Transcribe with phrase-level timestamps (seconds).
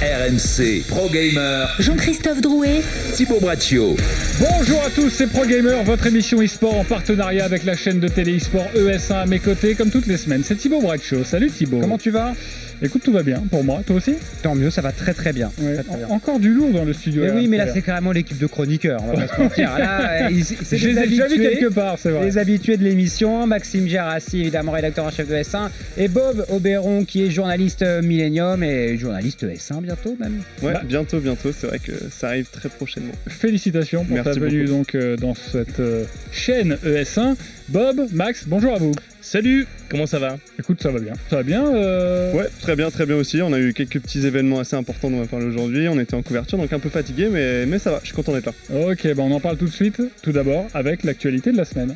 [0.00, 2.82] RMC Pro Gamer, Jean-Christophe Drouet,
[3.14, 3.96] Thibaut Braccio.
[4.38, 8.06] Bonjour à tous, c'est Pro Gamer, votre émission e-sport en partenariat avec la chaîne de
[8.06, 10.44] télé e-sport ES1 à mes côtés, comme toutes les semaines.
[10.44, 11.24] C'est Thibaut Braccio.
[11.24, 11.80] Salut Thibaut.
[11.80, 12.34] Comment tu vas?
[12.82, 13.82] Écoute, tout va bien pour moi.
[13.86, 15.50] Toi aussi Tant mieux, ça va très très bien.
[15.58, 15.74] Ouais.
[15.74, 16.06] Très, très bien.
[16.08, 17.22] En- Encore du lourd dans le studio.
[17.24, 19.00] Mais oui, mais là c'est carrément l'équipe de chroniqueurs.
[19.04, 19.78] On va pas se mentir.
[19.78, 22.24] Là, ils- Je les ai déjà vus habitués, quelque part, c'est vrai.
[22.24, 27.04] Les habitués de l'émission, Maxime Gérassi, évidemment rédacteur en chef de S1, et Bob Oberon
[27.04, 30.40] qui est journaliste euh, Millennium et journaliste S1 bientôt même.
[30.62, 30.82] Ouais, Bah.
[30.84, 31.50] bientôt, bientôt.
[31.58, 33.12] C'est vrai que ça arrive très prochainement.
[33.26, 37.34] Félicitations pour Merci ta venue donc euh, dans cette euh, chaîne ES1.
[37.68, 38.92] Bob, Max, bonjour à vous.
[39.30, 40.38] Salut, comment ça va?
[40.58, 41.12] Écoute, ça va bien.
[41.28, 43.42] Ça va bien euh, Ouais, très bien, très bien aussi.
[43.42, 45.86] On a eu quelques petits événements assez importants dont on va parler aujourd'hui.
[45.86, 47.98] On était en couverture, donc un peu fatigué, mais, mais ça va.
[48.00, 48.52] Je suis content d'être là.
[48.90, 50.00] Ok, bah on en parle tout de suite.
[50.22, 51.94] Tout d'abord avec l'actualité de la semaine.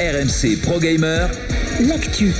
[0.00, 1.30] RMC Pro Gamer,
[1.88, 2.34] l'actu.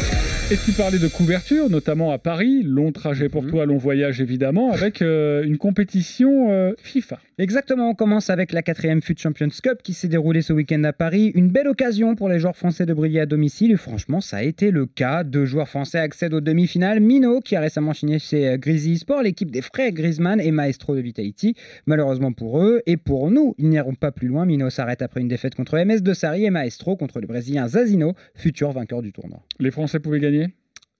[0.50, 2.62] Et tu parlais de couverture, notamment à Paris.
[2.64, 3.50] Long trajet pour Mhm.
[3.50, 7.18] toi, long voyage évidemment, avec euh, une compétition euh, FIFA.
[7.36, 10.94] Exactement, on commence avec la quatrième FUT Champions Cup qui s'est déroulée ce week-end à
[10.94, 11.32] Paris.
[11.34, 14.42] Une belle occasion pour les joueurs français de briller à domicile et franchement ça a
[14.42, 15.22] été le cas.
[15.22, 17.00] Deux joueurs français accèdent aux demi-finales.
[17.00, 20.96] Mino qui a récemment signé chez euh, Grizzly Sport, l'équipe des frères Griezmann et Maestro
[20.96, 21.54] de Vitality.
[21.84, 24.46] Malheureusement pour eux et pour nous, ils n'iront pas plus loin.
[24.46, 28.14] Mino s'arrête après une défaite contre MS de Sarri et Maestro contre le Brésilien Zazino,
[28.34, 29.42] futur vainqueur du tournoi.
[29.60, 30.37] Les Français pouvaient gagner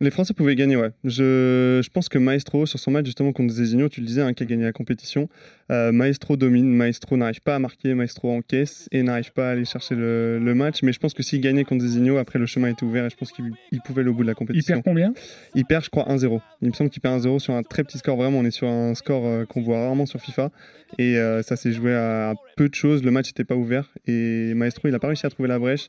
[0.01, 0.91] Les Français pouvaient gagner, ouais.
[1.03, 4.33] Je, je pense que Maestro, sur son match justement contre Zezino, tu le disais, hein,
[4.33, 5.29] qui a gagné la compétition,
[5.73, 9.65] euh, Maestro domine, Maestro n'arrive pas à marquer, Maestro encaisse et n'arrive pas à aller
[9.65, 10.85] chercher le, le match.
[10.85, 13.17] Mais je pense que s'il gagnait contre Zezino, après le chemin était ouvert et je
[13.17, 14.75] pense qu'il il pouvait aller au bout de la Il compétition.
[14.75, 15.13] perd combien?
[15.57, 16.41] Il perd, je crois, 1-0.
[16.63, 18.17] Il me semble qu'il perd 1-0 sur un très petit score.
[18.17, 20.53] Vraiment, on est sur un score euh, qu'on voit rarement sur FIFA.
[20.99, 23.03] Et euh, ça s'est joué à peu de choses.
[23.03, 23.91] Le match n'était pas ouvert.
[24.07, 25.89] Et Maestro, il n'a pas réussi à trouver la brèche.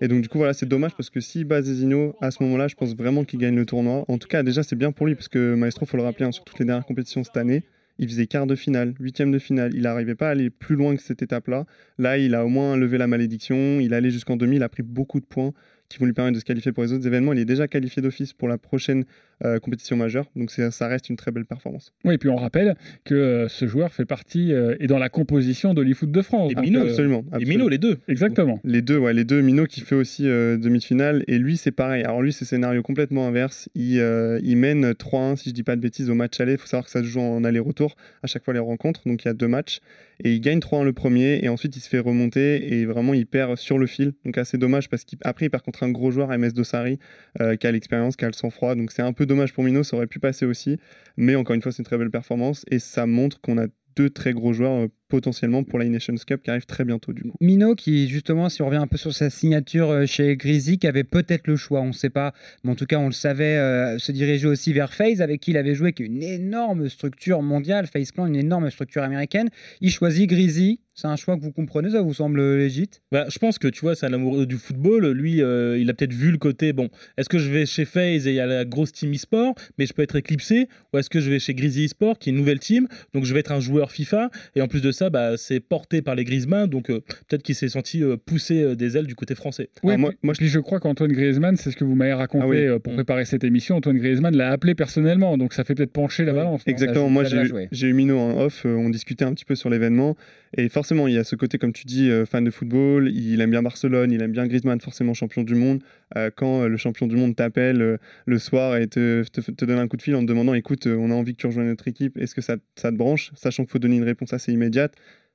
[0.00, 2.68] Et donc, du coup, voilà, c'est dommage parce que s'il bat Zezino, à ce moment-là,
[2.68, 4.04] je pense vraiment qu'il gagne le tournoi.
[4.08, 6.32] En tout cas, déjà, c'est bien pour lui parce que Maestro, faut le rappeler, hein,
[6.32, 7.62] sur toutes les dernières compétitions cette année,
[7.98, 9.72] il faisait quart de finale, huitième de finale.
[9.74, 11.64] Il n'arrivait pas à aller plus loin que cette étape-là.
[11.98, 13.78] Là, il a au moins levé la malédiction.
[13.80, 14.56] Il allé jusqu'en demi.
[14.56, 15.52] Il a pris beaucoup de points
[15.88, 17.32] qui vont lui permettre de se qualifier pour les autres événements.
[17.32, 19.04] Il est déjà qualifié d'office pour la prochaine
[19.44, 20.26] euh, compétition majeure.
[20.36, 21.92] Donc ça reste une très belle performance.
[22.04, 25.08] Oui, et puis on rappelle que euh, ce joueur fait partie euh, et dans la
[25.08, 26.52] composition de l'eFoot de France.
[26.52, 27.24] Et Donc, Mino, euh, absolument.
[27.32, 27.50] Et absolument.
[27.50, 27.98] Mino, les deux.
[28.08, 28.60] Exactement.
[28.64, 29.40] Les deux, ouais, les deux.
[29.40, 32.04] Mino qui fait aussi euh, demi-finale et lui c'est pareil.
[32.04, 33.68] Alors lui c'est scénario complètement inverse.
[33.74, 36.52] Il, euh, il mène 3-1 si je dis pas de bêtises au match aller.
[36.52, 39.02] Il faut savoir que ça se joue en aller-retour à chaque fois les rencontres.
[39.06, 39.80] Donc il y a deux matchs
[40.22, 43.26] et il gagne 3-1 le premier et ensuite il se fait remonter et vraiment il
[43.26, 44.12] perd sur le fil.
[44.24, 46.98] Donc assez dommage parce qu'après il perd contre un gros joueur MS Dossari
[47.40, 48.74] euh, qui a l'expérience, qui a le sang-froid.
[48.74, 49.82] Donc c'est un peu dommage pour Mino.
[49.82, 50.78] Ça aurait pu passer aussi.
[51.16, 54.10] Mais encore une fois c'est une très belle performance et ça montre qu'on a deux
[54.10, 57.36] très gros joueurs euh, potentiellement pour la Nations Cup qui arrive très bientôt du coup.
[57.40, 60.86] Mino, qui justement, si on revient un peu sur sa signature euh, chez Grizzly, qui
[60.86, 62.32] avait peut-être le choix, on ne sait pas,
[62.62, 65.52] mais en tout cas, on le savait, euh, se diriger aussi vers FaZe, avec qui
[65.52, 69.50] il avait joué, qui est une énorme structure mondiale, FaZe Clan, une énorme structure américaine.
[69.80, 70.80] Il choisit Grizzly.
[70.96, 73.80] C'est un choix que vous comprenez, ça vous semble légit Bah, je pense que tu
[73.80, 75.10] vois, c'est un amoureux du football.
[75.10, 76.88] Lui, euh, il a peut-être vu le côté bon,
[77.18, 79.86] est-ce que je vais chez FaZe et il y a la grosse team e-sport, mais
[79.86, 82.38] je peux être éclipsé, ou est-ce que je vais chez Grizzly e-sport, qui est une
[82.38, 85.36] nouvelle team, donc je vais être un joueur FIFA, et en plus de ça, bah,
[85.36, 88.96] c'est porté par les Griezmann, donc euh, peut-être qu'il s'est senti euh, pousser euh, des
[88.96, 89.68] ailes du côté français.
[89.82, 92.48] Oui, moi- je- puis je crois qu'Antoine Griezmann, c'est ce que vous m'avez raconté Ah
[92.48, 92.56] oui.
[92.58, 92.96] euh, pour Mm.
[92.96, 93.76] préparer cette émission.
[93.76, 96.62] Antoine Griezmann l'a appelé personnellement, donc ça fait peut-être pencher la Oui, balance.
[96.66, 97.68] Exactement, moi j'ai eu- joué.
[97.72, 100.16] j'ai eu Mino en off, euh, on discutait un petit peu sur l'événement,
[100.56, 103.40] et forcément il y a ce côté, comme tu dis, euh, fan de football, il
[103.40, 105.82] aime bien Barcelone, il aime bien Griezmann, forcément champion du monde.
[106.16, 107.96] Euh, quand euh, le champion du monde t'appelle euh,
[108.26, 110.86] le soir et te, te, te donne un coup de fil en te demandant, écoute,
[110.86, 113.32] euh, on a envie que tu rejoignes notre équipe, est-ce que ça, ça te branche?
[113.34, 114.83] Sachant qu'il faut donner une réponse assez immédiate,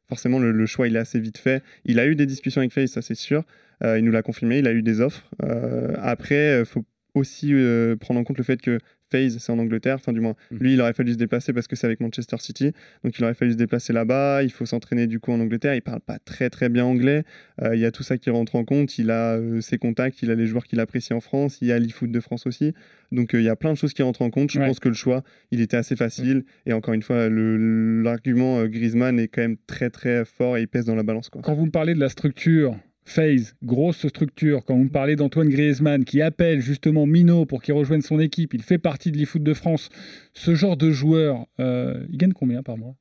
[0.08, 1.64] forcément le, choix il est assez vite fait.
[1.86, 3.44] Il a eu des discussions avec FaZe, ça c'est sûr,
[3.82, 5.24] Euh, il nous l'a confirmé, il a eu des offres.
[5.44, 6.84] Euh, après, il faut
[7.16, 8.80] aussi euh, prendre en compte le fait que
[9.12, 10.58] FaZe, c'est en Angleterre, enfin du moins, Mhm.
[10.60, 12.72] lui, il aurait fallu se déplacer parce que c'est avec Manchester City,
[13.04, 15.82] donc il aurait fallu se déplacer là-bas, il faut s'entraîner du coup en Angleterre, il
[15.82, 17.24] parle pas très très bien anglais,
[17.62, 20.22] Euh, il y a tout ça qui rentre en compte, il a euh, ses contacts,
[20.22, 22.74] il a les joueurs qu'il apprécie en France, il y a l'e-foot de France aussi,
[23.12, 24.66] donc euh, il y a plein de choses qui rentrent en compte, je Ouais.
[24.68, 29.28] pense que le choix, il était assez facile, et encore une fois, l'argument Griezmann est
[29.28, 31.30] quand même très très fort et il pèse dans la balance.
[31.30, 31.42] Quoi.
[31.42, 32.76] Quand vous me parlez de la structure,
[33.10, 37.74] FaZe, grosse structure, quand vous me parlez d'Antoine Griezmann qui appelle justement Mino pour qu'il
[37.74, 39.90] rejoigne son équipe, il fait partie de l'eFoot de France,
[40.34, 42.96] ce genre de joueur, euh, il gagne combien par mois?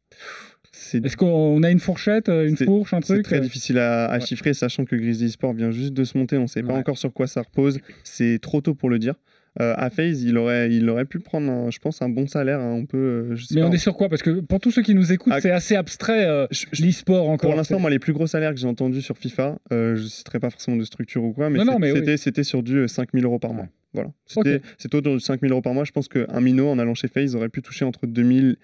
[0.73, 3.25] C'est Est-ce qu'on a une fourchette, euh, une C'est- fourche, un C'est truc?
[3.25, 4.25] très euh difficile à, à Ouais.
[4.25, 6.37] chiffrer, sachant que Grizzly Sport vient juste de se monter.
[6.39, 6.79] On ne sait pas Ouais.
[6.79, 7.79] encore sur quoi ça repose.
[8.05, 9.15] C'est trop tôt pour le dire.
[9.61, 12.61] Euh, à FaZe, il aurait, il aurait pu prendre, un- je pense, un bon salaire.
[12.61, 12.73] hein.
[12.75, 13.67] On peut, euh, je sais Mais pas.
[13.67, 14.09] on est sur quoi?
[14.09, 16.47] Parce que pour tous ceux qui nous écoutent, Ah, c'est assez abstrait, euh,
[16.79, 17.51] l'e-sport encore.
[17.51, 20.09] pour l'instant, moi, les plus gros salaires que j'ai entendus sur FIFA, euh, je ne
[20.09, 22.19] citerai pas forcément de structure ou quoi, mais oui.
[22.19, 23.67] c'était sur du 5000 euros par mois.
[23.95, 24.11] Voilà.
[24.27, 25.83] C'était c'est autour de 5000 euros par mois.
[25.85, 28.57] Je pense qu'un minot en allant chez FaZe aurait pu toucher entre 2000,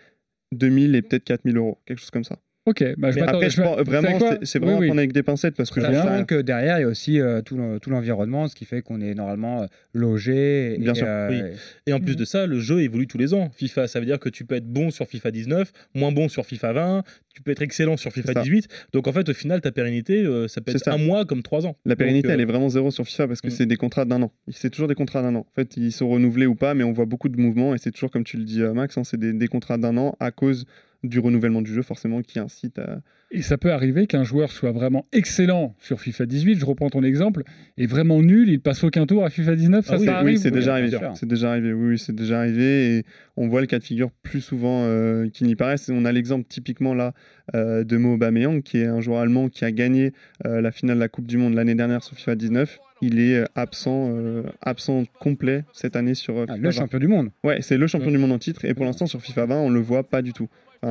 [0.52, 2.38] 2000 et peut-être 4000 euros, quelque chose comme ça.
[2.66, 4.86] Ok, bah, je après, je pense- vraiment, c'est- Oui, vraiment oui.
[4.86, 6.24] prendre avec des pincettes parce que bien.
[6.24, 9.02] que derrière, il y a aussi euh, tout le- tout l'environnement, ce qui fait qu'on
[9.02, 10.74] est normalement euh, logé.
[10.74, 11.42] et, Bien sûr, euh, oui.
[11.86, 13.50] Et en plus de ça, le jeu évolue tous les ans.
[13.54, 16.46] FIFA, ça veut dire que tu peux être bon sur FIFA 19, moins bon sur
[16.46, 17.02] FIFA 20,
[17.34, 18.40] tu peux être excellent sur FIFA ça.
[18.42, 18.68] 18.
[18.94, 20.94] Donc en fait, au final, ta pérennité, euh, ça peut être ça.
[20.94, 21.76] un mois comme trois ans.
[21.84, 23.50] La pérennité, Donc, euh, elle est vraiment zéro sur FIFA parce que Mm.
[23.50, 24.32] c'est des contrats d'un an.
[24.50, 25.40] C'est toujours des contrats d'un an.
[25.40, 27.90] En fait, ils sont renouvelés ou pas, mais on voit beaucoup de mouvements et c'est
[27.90, 30.64] toujours, comme tu le dis, Max, hein, c'est des, des contrats d'un an à cause
[31.04, 33.00] du renouvellement du jeu, forcément, qui incite à.
[33.30, 37.02] Et ça peut arriver qu'un joueur soit vraiment excellent sur FIFA 18, je reprends ton
[37.02, 37.42] exemple,
[37.76, 40.16] et vraiment nul, il passe aucun tour à FIFA 19, ça, Ah oui, ça oui,
[40.16, 40.98] arrive c'est oui, déjà bien arrivé.
[41.14, 41.72] C'est déjà arrivé.
[41.72, 43.04] Oui, oui, c'est déjà arrivé et
[43.36, 45.76] on voit le cas de figure plus souvent euh, qu'il n'y paraît.
[45.90, 47.12] On a l'exemple typiquement là
[47.56, 50.12] euh, de Mo Aubameyang, qui est un joueur allemand qui a gagné
[50.46, 52.78] euh, la finale de la Coupe du Monde l'année dernière sur FIFA 19.
[53.02, 56.70] Il est absent, euh, absent complet cette année sur euh, ah, FIFA le 20.
[56.72, 57.30] champion du monde.
[57.42, 58.64] Ouais, c'est le champion du monde en titre.
[58.64, 60.48] Et pour l'instant, sur FIFA 20, on le voit pas du tout.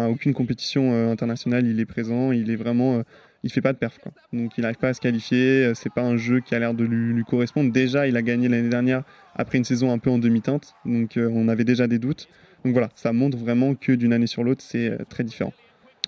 [0.09, 2.31] Aucune compétition euh, internationale, il est présent.
[2.31, 2.97] Il est vraiment.
[2.97, 3.03] euh,
[3.43, 3.99] il fait pas de perf.
[3.99, 4.11] Quoi.
[4.31, 5.65] Donc il n'arrive pas à se qualifier.
[5.65, 7.71] euh, C'est pas un jeu qui a l'air de lui, correspondre.
[7.71, 9.03] Déjà, il a gagné l'année dernière
[9.35, 10.75] après une saison un peu en demi-teinte.
[10.85, 12.27] Donc on avait déjà des doutes.
[12.63, 15.53] Donc voilà, ça montre vraiment que d'une année sur l'autre, c'est très différent.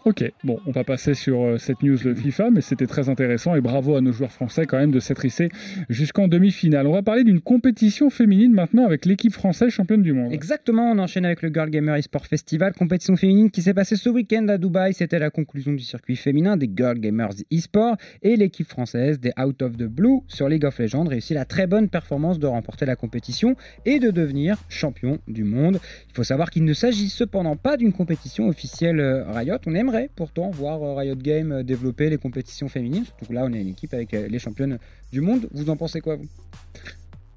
[0.05, 3.55] Ok, bon, on va passer sur euh, cette news de FIFA, mais c'était très intéressant
[3.55, 5.49] et bravo à nos joueurs français quand même de s'être hissés
[5.89, 6.85] jusqu'en demi-finale.
[6.85, 10.31] On va parler d'une compétition féminine maintenant avec l'équipe française championne du monde.
[10.31, 14.07] Exactement, on enchaîne avec le Girl Gamer eSport Festival, compétition féminine qui s'est passée ce
[14.09, 14.93] week-end à Dubaï.
[14.93, 19.63] C'était la conclusion du circuit féminin des Girl Gamers eSport et l'équipe française des Out
[19.63, 22.95] of the Blue sur League of Legends réussit la très bonne performance de remporter la
[22.95, 23.55] compétition
[23.87, 25.79] et de devenir champion du monde.
[26.09, 29.57] Il faut savoir qu'il ne s'agit cependant pas d'une compétition officielle euh, Riot.
[29.65, 33.45] On aimerait pourtant voir euh, Riot Games euh, développer les compétitions féminines, surtout que là
[33.45, 34.77] on est une équipe avec euh, les championnes
[35.11, 35.47] du monde.
[35.51, 36.27] Vous en pensez quoi vous?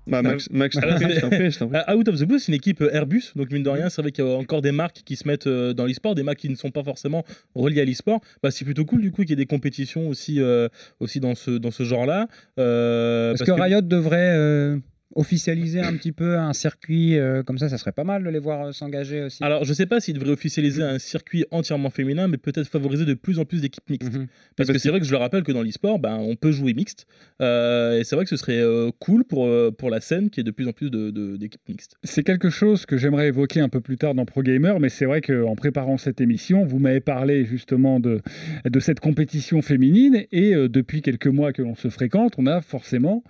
[0.07, 1.51] Bah, Max, Max, prie, t'en prie.
[1.61, 4.11] Euh, Out of the Blue, c'est une équipe Airbus, donc mine de rien, c'est vrai
[4.11, 6.57] qu'il y a encore des marques qui se mettent dans l'e-sport, des marques qui ne
[6.57, 7.25] sont pas forcément
[7.55, 8.21] reliées à l'e-sport.
[8.43, 10.69] Bah, c'est plutôt cool du coup qu'il y ait des compétitions aussi, euh,
[11.01, 12.27] aussi dans ce, dans ce genre-là.
[12.59, 14.79] Euh, Est-ce parce que, Riot devrait euh,
[15.15, 18.39] officialiser un petit peu un circuit euh, comme ça Ça serait pas mal de les
[18.39, 19.43] voir euh, s'engager aussi.
[19.43, 23.15] Alors, je sais pas s'ils devraient officialiser un circuit entièrement féminin, mais peut-être favoriser de
[23.15, 24.13] plus en plus d'équipes mixtes.
[24.13, 24.27] Mhm.
[24.57, 26.53] Parce Parce que c'est vrai que je le rappelle que dans l'e-sport, ben, on peut
[26.53, 27.07] jouer mixte.
[27.41, 28.63] Euh, et c'est vrai que ce serait
[28.99, 31.97] cool pour, pour la scène qui est de plus en plus de- de- d'équipes mixtes.
[32.05, 35.05] C'est quelque chose que j'aimerais évoquer un peu plus tard dans Pro Gamer, mais c'est
[35.07, 38.21] vrai qu'en préparant cette émission, vous m'avez parlé justement de,
[38.69, 43.23] de cette compétition féminine, et depuis quelques mois que l'on se fréquente, on a forcément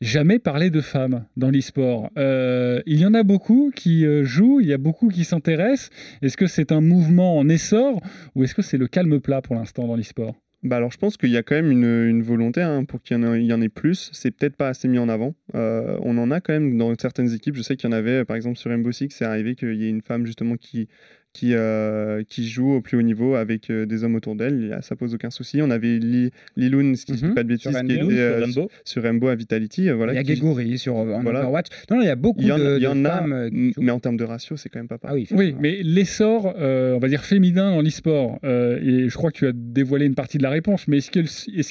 [0.00, 2.10] jamais parlé de femmes dans l'e-sport.
[2.18, 5.90] Euh, il y en a beaucoup qui euh, jouent, il y a beaucoup qui s'intéressent.
[6.22, 8.00] Est-ce que c'est un mouvement en essor,
[8.34, 10.34] ou est-ce que c'est le calme plat pour l'instant dans l'e-sport?
[10.64, 13.20] Bah alors je pense qu'il y a quand même une, volonté hein, pour qu'il y,
[13.20, 14.10] en ait- il y en ait plus.
[14.12, 15.34] C'est peut-être pas assez mis en avant.
[15.54, 17.54] Euh, on en a quand même dans certaines équipes.
[17.54, 19.86] Je sais qu'il y en avait, par exemple sur Rainbow Six, c'est arrivé qu'il y
[19.86, 20.88] ait une femme justement qui,
[21.38, 24.78] qui, euh, qui joue au plus haut niveau avec euh, des hommes autour d'elle.
[24.82, 25.62] Ça pose aucun souci.
[25.62, 28.50] On avait Li, Liloun, si je dis Mhm, pas de sur bêtises, qui Rainbow, était
[28.52, 29.88] Sur euh, sur Rainbow à Vitality.
[29.88, 31.40] euh, voilà, il y a qui- Gregory sur Voilà.
[31.40, 31.66] Overwatch.
[31.90, 33.50] Non, non, il y a beaucoup il y en, de, il y de a, femmes.
[33.52, 35.26] qui mais en termes de ratio, c'est quand même pas Ah pareil.
[35.30, 39.38] oui, mais l'essor, euh, on va dire féminin dans l'e-sport, euh, et je crois que
[39.38, 41.10] tu as dévoilé une partie de la réponse, mais est-ce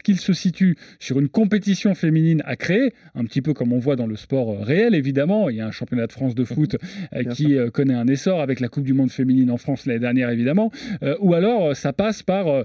[0.03, 3.79] qu'il est se situe sur une compétition féminine à créer, un petit peu comme on
[3.79, 6.75] voit dans le sport réel, évidemment, il y a un championnat de France de foot
[7.13, 9.85] euh, Bien qui euh, connaît un essor avec la Coupe du Monde féminine en France
[9.85, 10.71] l'année dernière, évidemment,
[11.03, 12.63] euh, ou alors euh, ça passe par euh,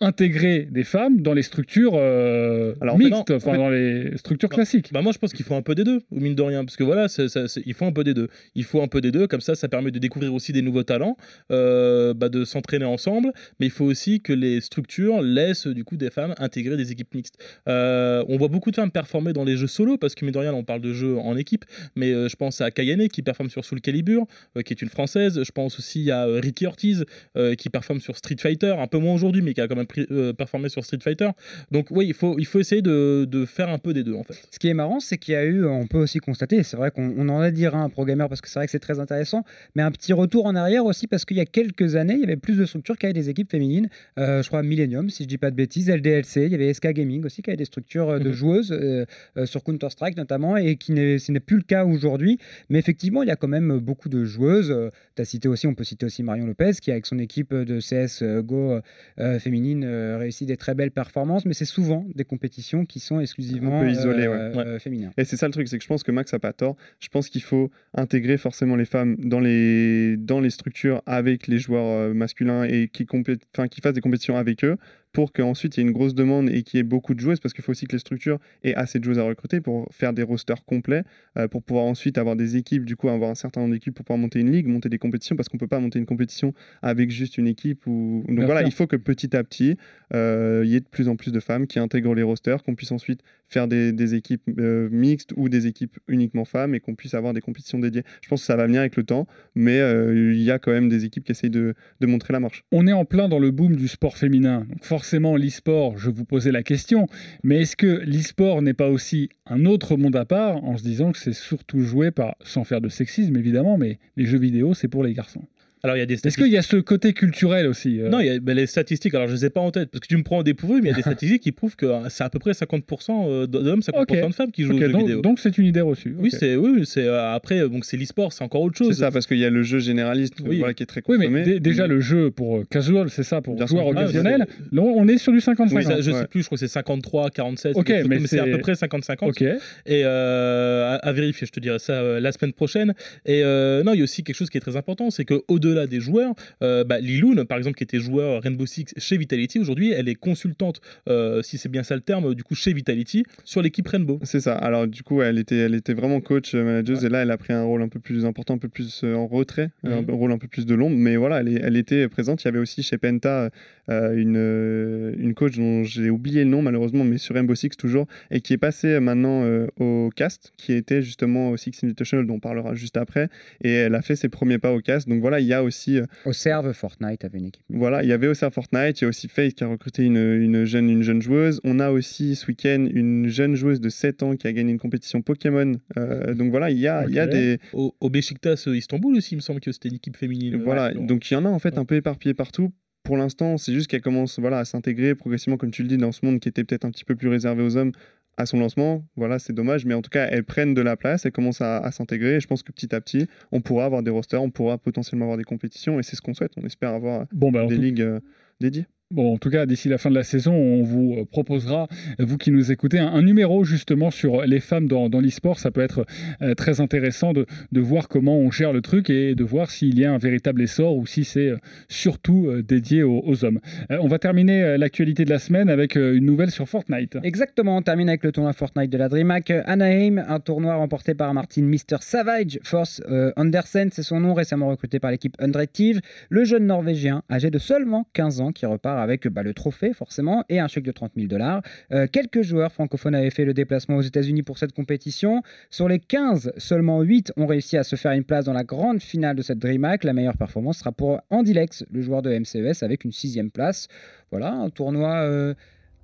[0.00, 4.56] intégrer des femmes dans les structures Alors, mixtes, en enfin fait- dans les structures Non.
[4.56, 4.92] classiques.
[4.92, 6.76] Bah moi je pense qu'il faut un peu des deux, au mine de rien, parce
[6.76, 8.28] que voilà, c'est- c'est- c'est- il faut un peu des deux.
[8.54, 10.82] Il faut un peu des deux, comme ça, ça permet de découvrir aussi des nouveaux
[10.82, 11.16] talents,
[11.50, 16.10] bah, de s'entraîner ensemble, mais il faut aussi que les structures laissent du coup des
[16.10, 17.36] femmes intégrer des équipes mixtes.
[17.66, 20.52] On voit beaucoup de femmes performer dans les jeux solo, parce que mine de rien,
[20.54, 21.64] on parle de jeux en équipe,
[21.96, 24.26] mais je pense à Kayane qui performe sur Soul Calibur,
[24.64, 25.42] qui est une française.
[25.42, 27.04] Je pense aussi à euh, Ricky Ortiz
[27.36, 29.86] euh, qui performe sur Street Fighter, un peu moins aujourd'hui, mais qui a quand même
[30.10, 31.30] euh, performé sur Street Fighter.
[31.70, 34.24] Donc oui, il faut, il faut essayer de, de faire un peu des deux en
[34.24, 34.34] fait.
[34.50, 36.90] Ce qui est marrant, c'est qu'il y a eu, on peut aussi constater, c'est vrai
[36.90, 39.00] qu'on on en a dit un à ProGamer parce que c'est vrai que c'est très
[39.00, 42.20] intéressant, mais un petit retour en arrière aussi parce qu'il y a quelques années, il
[42.20, 43.88] y avait plus de structures qui avaient des équipes féminines.
[44.18, 46.88] Euh, je crois Millennium, si je dis pas de bêtises, LDLC, il y avait SK
[46.88, 48.32] Gaming aussi qui avait des structures de Mhm.
[48.32, 49.04] joueuses euh,
[49.36, 52.38] euh, sur Counter-Strike notamment et qui n'est, ce n'est plus le cas aujourd'hui.
[52.70, 54.74] Mais effectivement, il y a quand même beaucoup de joueuses.
[55.14, 57.80] tu as cité aussi, on peut citer aussi Marion Lopez qui avec son équipe de
[57.80, 58.80] CS euh, Go
[59.18, 63.20] euh, féminine euh, réussit des très belles performances, mais c'est souvent des compétitions qui sont
[63.20, 64.34] exclusivement isolées, ouais.
[64.34, 65.12] euh, euh, féminines.
[65.16, 66.76] Et c'est ça le truc, c'est que je pense que Max a pas tort.
[67.00, 71.58] Je pense qu'il faut intégrer forcément les femmes dans les, dans les structures avec les
[71.58, 73.06] joueurs euh, masculins et qui,
[73.54, 74.76] enfin, qui fassent des compétitions avec eux
[75.16, 77.40] pour qu'ensuite il y ait une grosse demande et qu'il y ait beaucoup de joueuses,
[77.40, 80.12] parce qu'il faut aussi que les structures aient assez de joueuses à recruter pour faire
[80.12, 81.04] des rosters complets,
[81.38, 84.04] euh, pour pouvoir ensuite avoir des équipes, du coup avoir un certain nombre d'équipes pour
[84.04, 87.10] pouvoir monter une ligue, monter des compétitions, parce qu'on peut pas monter une compétition avec
[87.10, 87.86] juste une équipe.
[87.86, 88.24] Ou...
[88.28, 88.68] Donc Bien voilà, sûr.
[88.68, 89.78] il faut que petit à petit,
[90.12, 92.74] euh, il y ait de plus en plus de femmes qui intègrent les rosters, qu'on
[92.74, 96.94] puisse ensuite faire des, des équipes euh, mixtes ou des équipes uniquement femmes et qu'on
[96.94, 98.02] puisse avoir des compétitions dédiées.
[98.20, 99.78] Je pense que ça va venir avec le temps, mais
[100.12, 102.64] il y a quand même des équipes qui essayent de, de montrer la marche.
[102.70, 104.66] On est en plein dans le boom du sport féminin.
[104.68, 107.06] Donc forcément, l'e-sport, je vous posais la question,
[107.42, 111.12] mais est-ce que l'e-sport n'est pas aussi un autre monde à part en se disant
[111.12, 114.88] que c'est surtout joué par, sans faire de sexisme évidemment, mais les jeux vidéo, c'est
[114.88, 115.44] pour les garçons?
[115.82, 118.18] Alors il y a des Est-ce qu'il y a ce côté culturel aussi euh, Non,
[118.20, 120.08] il y a ben, les statistiques, alors je les ai pas en tête, parce que
[120.08, 122.08] tu me prends au dépourvu, mais il y a des statistiques qui prouvent que euh,
[122.08, 124.28] c'est à peu près 50% d'hommes, 50% Ok.
[124.28, 125.20] de femmes qui jouent aux jeux donc, vidéo.
[125.20, 126.14] donc c'est une idée reçue.
[126.18, 128.84] oui, c'est oui, oui, c'est euh, après euh, donc c'est l'e-sport, c'est encore autre C'est
[128.84, 128.98] chose.
[128.98, 130.58] ça, parce qu'il y a le jeu généraliste Oui.
[130.58, 131.28] voilà, qui est très Oui, consommé.
[131.40, 133.94] mais dé- déjà le jeu pour euh, casual, c'est ça, pour Bien joueurs sûr.
[133.96, 134.46] Ah, occasionnels.
[134.48, 136.20] c'est- Là, on est sur du 55 Oui, ça, je Ouais.
[136.20, 138.50] sais plus, je crois que c'est 53, 47, Ok, quelque chose mais c'est à c'est-
[138.50, 139.28] peu près 50-50.
[139.28, 139.42] Ok.
[139.42, 142.94] Et euh, à, à vérifier, je te dirai ça euh, la semaine prochaine.
[143.26, 145.42] Et euh, non, il y a aussi quelque chose qui est très important, c'est que
[145.66, 149.58] au-delà des joueurs, euh, bah, Liloun, par exemple, qui était joueur Rainbow Six chez Vitality,
[149.58, 153.24] aujourd'hui, elle est consultante, euh, si c'est bien ça le terme, du coup chez Vitality,
[153.44, 154.18] sur l'équipe Rainbow.
[154.22, 154.54] C'est ça.
[154.54, 157.36] Alors du coup, elle était, elle était vraiment coach, euh, manageuse, et là, elle a
[157.36, 159.92] pris un rôle un peu plus important, un peu plus en retrait, Mhm.
[160.08, 160.96] un rôle un peu plus de l'ombre.
[160.96, 162.42] Mais voilà, elle, elle était présente.
[162.42, 163.50] Il y avait aussi chez Penta
[163.88, 168.40] une, une coach dont j'ai oublié le nom malheureusement, mais sur Rainbow Six toujours, et
[168.40, 172.40] qui est passée maintenant euh, au cast, qui était justement au Six Invitational, dont on
[172.40, 173.28] parlera juste après.
[173.62, 175.08] Et elle a fait ses premiers pas au cast.
[175.08, 177.64] Donc voilà, il y a aussi euh, Au serve, Fortnite avait une équipe.
[177.68, 180.04] Voilà, il y avait aussi à Fortnite, il y a aussi Faith qui a recruté
[180.04, 181.60] une, une jeune, une jeune joueuse.
[181.64, 184.78] On a aussi ce week-end une jeune joueuse de 7 ans qui a gagné une
[184.78, 185.72] compétition Pokémon.
[185.98, 187.30] Euh, donc voilà, il y a, il y a Ok.
[187.30, 187.58] des.
[187.72, 190.62] Au, au euh, Istanbul aussi, il me semble que c'était une équipe féminine.
[190.62, 192.72] Voilà, Ouais, donc- donc il y en a en fait un peu éparpillé partout.
[193.02, 196.10] Pour l'instant, c'est juste qu'elle commence voilà, à s'intégrer progressivement, comme tu le dis, dans
[196.12, 197.92] ce monde qui était peut-être un petit peu plus réservé aux hommes
[198.36, 199.04] à son lancement.
[199.16, 201.78] Voilà, c'est dommage, mais en tout cas, elles prennent de la place, elles commencent à,
[201.78, 202.36] à s'intégrer.
[202.36, 205.24] Et je pense que petit à petit, on pourra avoir des rosters, on pourra potentiellement
[205.26, 206.52] avoir des compétitions, et c'est ce qu'on souhaite.
[206.56, 208.20] On espère avoir Bon, bah, des tout- ligues euh,
[208.60, 208.86] dédiées.
[209.12, 211.86] Bon, en tout cas, d'ici la fin de la saison, on vous euh, proposera,
[212.18, 215.60] euh, vous qui nous écoutez, un, numéro justement sur les femmes dans, dans l'e-sport.
[215.60, 216.04] Ça peut être
[216.42, 219.96] euh, très intéressant de, de voir comment on gère le truc et de voir s'il
[219.96, 221.56] y a un véritable essor ou si c'est euh,
[221.88, 223.60] surtout euh, dédié aux, hommes.
[223.92, 227.16] Euh, on va terminer euh, l'actualité de la semaine avec euh, une nouvelle sur Fortnite.
[227.22, 231.32] Exactement, on termine avec le tournoi Fortnite de la DreamHack Anaheim, un tournoi remporté par
[231.32, 231.98] Martin Mr.
[232.00, 237.22] Savage, Force euh, Andersen, c'est son nom, récemment recruté par l'équipe Undirective, le jeune Norvégien,
[237.30, 240.84] âgé de seulement 15 ans, qui repart avec bah, le trophée forcément et un chèque
[240.84, 241.62] de 30 000 dollars.
[241.92, 245.42] Euh, quelques joueurs francophones avaient fait le déplacement aux États-Unis pour cette compétition.
[245.70, 249.02] Sur les 15, seulement 8 ont réussi à se faire une place dans la grande
[249.02, 250.04] finale de cette DreamHack.
[250.04, 253.88] La meilleure performance sera pour Andy Lex, le joueur de MCES, avec une sixième place.
[254.30, 255.54] Voilà, un tournoi euh,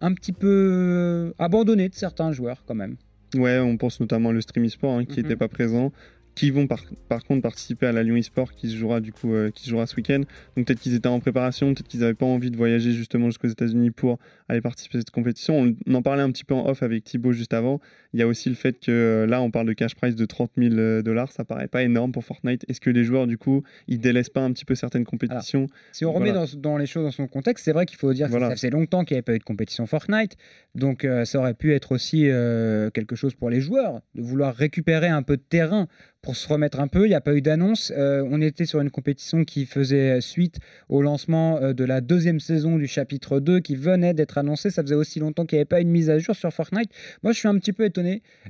[0.00, 2.96] un petit peu euh, abandonné de certains joueurs quand même.
[3.34, 5.22] Ouais, on pense notamment au Stream eSport hein, qui Mhm.
[5.22, 5.92] n'était pas présent,
[6.34, 6.82] qui vont par,
[7.24, 9.96] contre participer à la Lyon eSport qui se jouera du coup euh, qui jouera ce
[9.96, 10.20] week-end.
[10.56, 13.48] Donc peut-être qu'ils étaient en préparation, peut-être qu'ils n'avaient pas envie de voyager justement jusqu'aux
[13.48, 15.60] États-Unis pour aller participer à cette compétition.
[15.60, 17.80] On, on en parlait un petit peu en off avec Thibaut juste avant.
[18.14, 20.24] Il y a aussi le fait que euh, là on parle de cash prize de
[20.26, 22.64] 30 000 dollars, ça paraît pas énorme pour Fortnite.
[22.68, 25.66] Est-ce que les joueurs du coup ils délaissent pas un petit peu certaines compétitions?
[25.92, 26.46] Si on remet Voilà.
[26.46, 28.70] dans, dans les choses dans son contexte, c'est vrai qu'il faut dire que ça faisait
[28.70, 30.36] longtemps qu'il n'y avait pas eu de compétition Fortnite.
[30.74, 34.54] Donc euh, ça aurait pu être aussi euh, quelque chose pour les joueurs, de vouloir
[34.54, 35.86] récupérer un peu de terrain
[36.22, 37.04] pour se remettre un peu.
[37.06, 37.92] Il n'y a pas eu d'annonce.
[37.96, 42.38] Euh, on était sur une compétition qui faisait suite au lancement euh, de la deuxième
[42.40, 44.70] saison du chapitre 2 qui venait d'être annoncé.
[44.70, 46.90] Ça faisait aussi longtemps qu'il n'y avait pas une mise à jour sur Fortnite.
[47.22, 48.01] Moi, je suis un petit peu étonné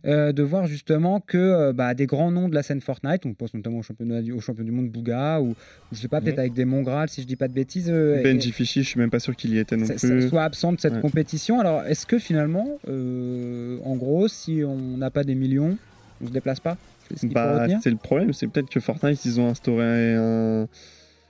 [0.05, 3.35] euh, de voir justement que euh, bah, des grands noms de la scène Fortnite, on
[3.35, 5.55] pense notamment au championnat du, au champion du monde Bouga ou, ou
[5.93, 7.89] je sais pas, peut-être avec des Mongrals, si je dis pas de bêtises.
[7.91, 10.23] euh, Benji Fishy, je suis même pas sûr qu'il y était non ça- plus.
[10.23, 11.01] ça soit absent de cette Ouais.
[11.01, 11.61] compétition.
[11.61, 15.77] Alors, est-ce que finalement, en gros, si on n'a pas des millions,
[16.21, 16.77] on se déplace pas?
[17.09, 20.69] C'est ce Bah, c'est le problème, c'est peut-être que Fortnite ils ont instauré un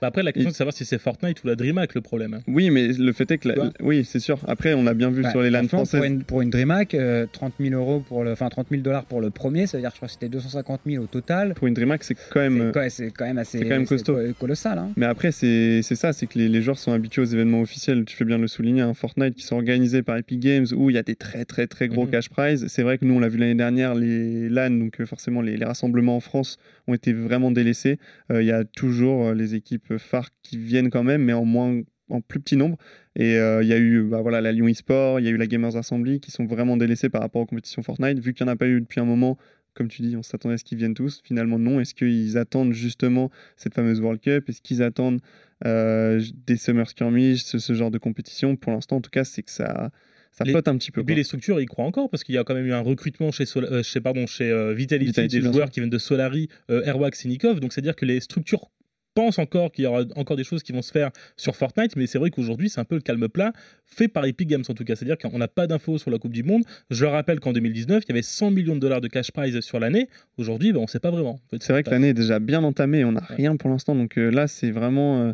[0.03, 2.01] Bah après, la question Et- c'est de savoir si c'est Fortnite ou la DreamHack le
[2.01, 2.33] problème.
[2.33, 2.41] hein.
[2.47, 3.47] Oui, mais le fait est que.
[3.47, 4.37] la- Oui, c'est sûr.
[4.49, 5.97] Après, on a bien vu Bah, sur les LAN françaises.
[6.01, 9.05] Pour une, pour une DreamHack, euh, 30 000 euros pour le, enfin 30 000 dollars
[9.05, 11.53] pour le premier, ça veut dire que je crois que c'était 250 000 au total.
[11.53, 12.57] Pour une DreamHack, c'est quand même.
[12.89, 14.15] C'est euh, quand- même assez c'est quand même costaud.
[14.15, 14.77] co- colossal.
[14.77, 14.89] hein.
[14.97, 18.03] Mais après, c'est ça, c'est que les, les joueurs sont habitués aux événements officiels.
[18.03, 20.95] Tu fais bien le souligner, un Fortnite qui sont organisés par Epic Games où il
[20.95, 22.11] y a des très très très gros Mhm.
[22.11, 22.65] cash prizes.
[22.67, 25.55] C'est vrai que nous, on l'a vu l'année dernière, les LAN, donc euh, forcément les,
[25.55, 26.57] les rassemblements en France
[26.87, 27.99] ont été vraiment délaissés.
[28.31, 31.45] Euh, Il y a toujours euh, les équipes phares qui viennent quand même, mais en
[31.45, 32.77] moins en plus petit nombre.
[33.15, 35.37] Et euh, il y a eu bah, voilà, la Lyon eSport, il y a eu
[35.37, 38.19] la Gamers Assembly qui sont vraiment délaissés par rapport aux compétitions Fortnite.
[38.19, 39.37] Vu qu'il n'y en a pas eu depuis un moment,
[39.73, 41.21] comme tu dis, on s'attendait à ce qu'ils viennent tous.
[41.23, 41.79] Finalement, non.
[41.79, 44.47] Est-ce qu'ils attendent justement cette fameuse World Cup?
[44.49, 45.21] Est-ce qu'ils attendent
[45.65, 48.55] euh, des Summer Skirmish, ce, ce genre de compétition?
[48.55, 49.89] Pour l'instant, en tout cas, c'est que ça,
[50.31, 51.01] ça Les- flotte un petit peu.
[51.01, 51.17] Et puis quoi.
[51.17, 53.45] les structures, ils croient encore parce qu'il y a quand même eu un recrutement chez,
[53.45, 56.83] Sol- euh, chez, pardon, chez euh, Vitality, Vitality, des joueurs qui viennent de Solari, euh,
[56.83, 57.59] Airwax et Nikov.
[57.59, 58.69] Donc c'est-à-dire que les structures
[59.13, 62.07] pensent encore qu'il y aura encore des choses qui vont se faire sur Fortnite, mais
[62.07, 63.53] c'est vrai qu'aujourd'hui c'est un peu le calme plat,
[63.85, 64.95] fait par Epic Games en tout cas.
[64.95, 66.63] C'est-à-dire qu'on n'a pas d'infos sur la Coupe du Monde.
[66.89, 69.79] Je rappelle qu'en 2019, il y avait 100 millions de dollars de cash prize sur
[69.79, 70.09] l'année.
[70.37, 71.39] Aujourd'hui, ben, on ne sait pas vraiment.
[71.45, 73.95] En fait, C'est vrai que l'année est déjà bien entamée, on n'a rien pour l'instant.
[73.95, 75.33] Donc euh, là, c'est vraiment, euh,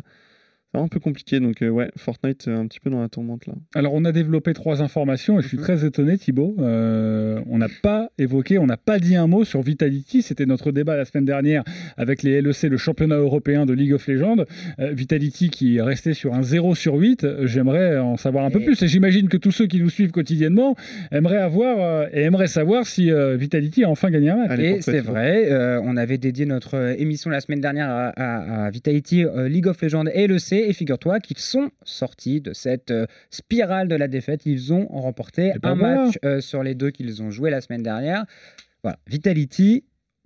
[0.74, 1.40] un peu compliqué.
[1.40, 3.54] Donc euh, ouais, Fortnite euh, un petit peu dans la tourmente là.
[3.74, 5.62] Alors, on a développé trois informations et je suis Mhm.
[5.64, 6.54] très étonné, Thibaut.
[6.60, 10.22] Euh, on n'a pas évoqué, on n'a pas dit un mot sur Vitality.
[10.22, 11.64] C'était notre débat la semaine dernière
[11.96, 14.44] avec les LEC, le championnat européen de League of Legends.
[14.78, 17.24] Euh, Vitality qui est resté sur un 0 sur 8.
[17.24, 18.80] Euh, J'aimerais en savoir un peu plus.
[18.82, 20.76] Et j'imagine que tous ceux qui nous suivent quotidiennement
[21.10, 24.50] aimeraient avoir euh, et aimeraient savoir si euh, Vitality a enfin gagné un match.
[24.50, 28.70] Allez, c'est vrai, euh, on avait dédié notre émission la semaine dernière à, à- à
[28.70, 30.59] Vitality, euh, League of Legends et LEC.
[30.68, 34.46] Et figure-toi qu'ils sont sortis de cette euh, spirale de la défaite.
[34.46, 36.04] Ils ont remporté un voilà.
[36.04, 38.24] match euh, sur les deux qu'ils ont joué la semaine dernière.
[38.82, 39.84] Voilà, Vitality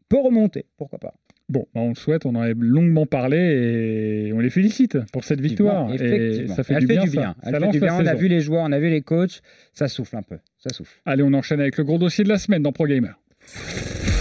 [0.09, 1.15] peut remonter, pourquoi pas.
[1.49, 5.25] Bon, bah, on le souhaite, on en a longuement parlé et on les félicite pour
[5.25, 5.93] cette victoire.
[5.93, 7.05] Et ça fait Elle du fait bien.
[7.05, 7.21] du ça.
[7.21, 7.35] bien.
[7.43, 7.97] Elle Ça fait lance du la bien.
[8.01, 9.43] On a vu les joueurs, on a vu les coachs.
[9.75, 10.39] Ça souffle un peu.
[10.59, 10.99] Ça souffle.
[11.05, 13.19] Allez, on enchaîne avec le gros dossier de la semaine dans Pro Gamer.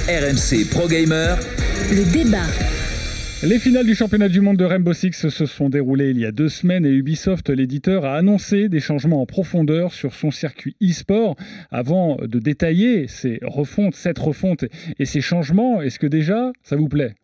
[0.10, 1.38] RMC Pro Gamer,
[1.92, 2.73] Le débat.
[3.46, 6.32] Les finales du championnat du monde de Rainbow Six se sont déroulées il y a
[6.32, 11.36] deux semaines et Ubisoft, l'éditeur, a annoncé des changements en profondeur sur son circuit e-sport.
[11.70, 14.64] Avant de détailler ces refontes, cette refonte
[14.98, 17.16] et ces changements, est-ce que déjà ça vous plaît?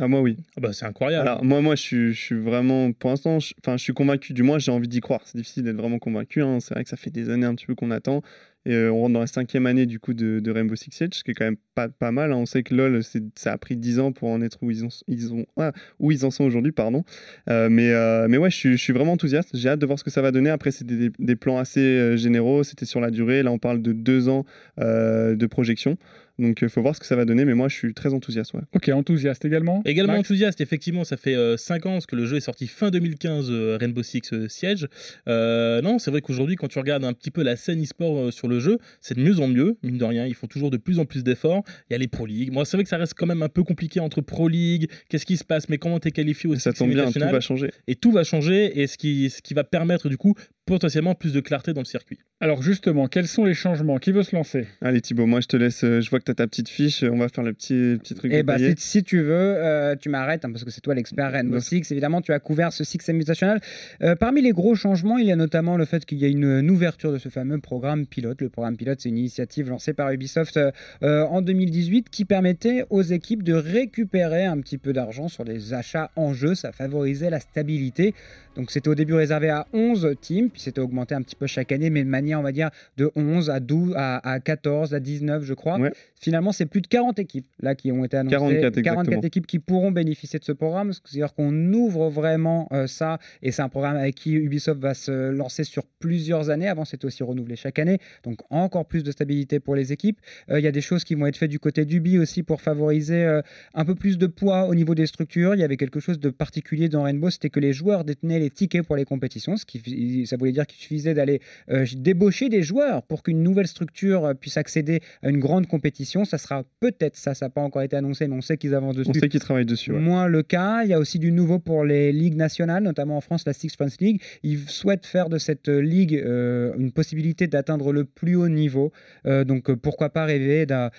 [0.00, 0.36] Ah moi oui.
[0.56, 1.28] Ah bah, c'est incroyable.
[1.28, 4.32] Alors moi moi je suis, je suis vraiment pour l'instant je- enfin je suis convaincu
[4.32, 5.20] du moins j'ai envie d'y croire.
[5.24, 6.42] C'est difficile d'être vraiment convaincu.
[6.42, 6.58] hein.
[6.60, 8.22] C'est vrai que ça fait des années un petit peu qu'on attend.
[8.66, 11.24] Et euh, on rentre dans la cinquième année du coup de, Rainbow Six Siege, ce
[11.24, 12.32] qui est quand même pas, mal.
[12.32, 12.36] hein.
[12.36, 13.00] On sait que LoL
[13.34, 16.72] ça a pris 10 ans pour en être où ils, ont, ah, en sont aujourd'hui,
[16.72, 17.04] pardon.
[17.48, 19.50] Euh, mais, euh, mais ouais, je suis, vraiment enthousiaste.
[19.54, 20.50] J'ai hâte de voir ce que ça va donner.
[20.50, 23.42] Après, c'était des, des plans assez généraux, c'était sur la durée.
[23.42, 24.44] Là, on parle de deux ans
[24.78, 25.96] de projection.
[26.38, 27.44] Donc, il faut voir ce que ça va donner.
[27.44, 28.54] Mais moi, je suis très enthousiaste.
[28.54, 28.60] Ouais.
[28.74, 32.36] Ok, enthousiaste également Également Max enthousiaste, effectivement, ça fait 5 ans parce que le jeu
[32.36, 34.88] est sorti fin 2015, euh, Rainbow Six euh, Siege.
[35.28, 38.30] Euh, non, c'est vrai qu'aujourd'hui, quand tu regardes un petit peu la scène e-sport euh,
[38.30, 40.26] sur le jeu, c'est de mieux en mieux, mine de rien.
[40.26, 41.62] Ils font toujours de plus en plus d'efforts.
[41.88, 42.52] Il y a les Pro League.
[42.52, 45.26] Moi, c'est vrai que ça reste quand même un peu compliqué entre Pro League, qu'est-ce
[45.26, 47.70] qui se passe, mais comment tu es qualifié au ça tombe bien, tout va changer.
[47.86, 50.34] Et tout va changer, et ce qui, ce qui va permettre, du coup,
[50.68, 52.18] potentiellement plus de clarté dans le circuit.
[52.40, 53.98] Alors justement, quels sont les changements?
[53.98, 54.66] Qui veut se lancer?
[54.80, 55.82] Allez, Thibaut, moi, je te laisse.
[55.82, 57.02] euh, Je vois que tu as ta petite fiche.
[57.02, 58.30] On va faire le petit, petit truc.
[58.32, 61.32] Eh bah, si, si tu veux, euh, tu m'arrêtes hein, parce que c'est toi l'expert
[61.32, 61.58] Rainbow.
[61.58, 61.90] Six.
[61.90, 63.60] Évidemment, tu as couvert ce Six Invitational.
[64.02, 66.44] Euh, parmi les gros changements, il y a notamment le fait qu'il y a une,
[66.44, 68.40] une ouverture de ce fameux programme pilote.
[68.40, 70.58] Le programme pilote, c'est une initiative lancée par Ubisoft
[71.02, 75.74] euh, en 2018 qui permettait aux équipes de récupérer un petit peu d'argent sur les
[75.74, 76.54] achats en jeu.
[76.54, 78.14] Ça favorisait la stabilité.
[78.56, 81.70] Donc c'était au début réservé à 11 teams, puis c'était augmenté un petit peu chaque
[81.70, 84.98] année, mais de manière, on va dire, de 11 à 12, à, à 14, à
[84.98, 85.78] 19, je crois.
[85.78, 85.92] Ouais.
[86.20, 88.34] Finalement, c'est plus de 40 équipes là qui ont été annoncées.
[88.34, 89.20] 44 exactement.
[89.22, 90.92] équipes qui pourront bénéficier de ce programme.
[90.92, 95.30] C'est-à-dire qu'on ouvre vraiment euh, ça, et c'est un programme avec qui Ubisoft va se
[95.30, 96.66] lancer sur plusieurs années.
[96.66, 100.18] Avant, c'était aussi renouvelé chaque année, donc encore plus de stabilité pour les équipes.
[100.50, 102.60] Euh, Il y a des choses qui vont être faites du côté d'Ubi aussi pour
[102.60, 103.42] favoriser euh,
[103.74, 105.54] un peu plus de poids au niveau des structures.
[105.54, 108.50] Il y avait quelque chose de particulier dans Rainbow, c'était que les joueurs détenaient les
[108.50, 112.62] tickets pour les compétitions, ce qui ça voulait dire qu'il suffisait d'aller euh, débaucher des
[112.62, 116.24] joueurs pour qu'une nouvelle structure euh, puisse accéder à une grande compétition.
[116.24, 118.96] Ça sera peut-être ça, ça n'a pas encore été annoncé, mais on sait qu'ils avancent
[118.96, 119.92] dessus On sait qu'ils travaillent dessus.
[119.92, 119.98] ouais.
[119.98, 120.82] moins le cas.
[120.84, 123.70] Il y a aussi du nouveau pour les ligues nationales, notamment en France, la Six
[123.74, 124.20] France League.
[124.42, 128.92] Ils souhaitent faire de cette euh, ligue euh, une possibilité d'atteindre le plus haut niveau.
[129.26, 130.90] Euh, donc pourquoi pas rêver d'un